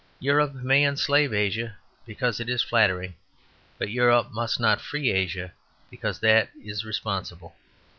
Europe 0.19 0.55
may 0.55 0.83
enslave 0.83 1.31
Asia, 1.31 1.75
because 2.07 2.39
it 2.39 2.49
is 2.49 2.63
flattering: 2.63 3.13
but 3.77 3.91
Europe 3.91 4.31
must 4.31 4.59
not 4.59 4.81
free 4.81 5.11
Asia, 5.11 5.53
because 5.91 6.17
that 6.21 6.49
is 6.63 6.83
responsible. 6.83 7.55